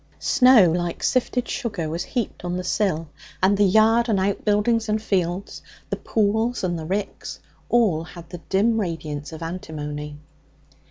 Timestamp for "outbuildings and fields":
4.19-5.61